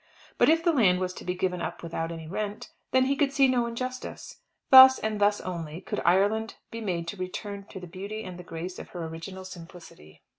But 0.39 0.49
if 0.49 0.63
the 0.63 0.73
land 0.73 0.99
was 0.99 1.13
to 1.13 1.23
be 1.23 1.35
given 1.35 1.61
up 1.61 1.83
without 1.83 2.11
any 2.11 2.27
rent, 2.27 2.69
then 2.89 3.05
he 3.05 3.15
could 3.15 3.31
see 3.31 3.47
no 3.47 3.67
injustice. 3.67 4.39
Thus, 4.71 4.97
and 4.97 5.21
thus 5.21 5.39
only, 5.41 5.79
could 5.79 6.01
Ireland 6.03 6.55
be 6.71 6.81
made 6.81 7.07
to 7.09 7.17
return 7.17 7.67
to 7.69 7.79
the 7.79 7.85
beauty 7.85 8.23
and 8.23 8.39
the 8.39 8.43
grace 8.43 8.79
of 8.79 8.89
her 8.89 9.05
original 9.05 9.45
simplicity. 9.45 10.23